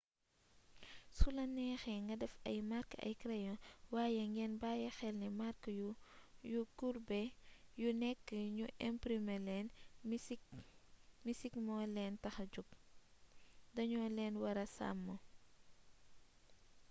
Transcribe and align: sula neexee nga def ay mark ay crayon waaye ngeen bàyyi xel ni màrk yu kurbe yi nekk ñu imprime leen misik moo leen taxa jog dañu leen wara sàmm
sula 1.17 1.43
neexee 1.55 1.99
nga 2.05 2.15
def 2.21 2.33
ay 2.49 2.59
mark 2.71 2.89
ay 3.05 3.13
crayon 3.21 3.59
waaye 3.93 4.21
ngeen 4.33 4.53
bàyyi 4.61 4.89
xel 4.97 5.15
ni 5.19 5.29
màrk 5.39 5.63
yu 6.51 6.61
kurbe 6.77 7.19
yi 7.81 7.89
nekk 8.01 8.27
ñu 8.57 8.65
imprime 8.89 9.35
leen 9.47 9.67
misik 11.25 11.53
moo 11.65 11.83
leen 11.95 12.13
taxa 12.23 12.43
jog 12.53 12.69
dañu 13.75 13.97
leen 14.17 14.35
wara 14.43 14.65
sàmm 14.75 15.07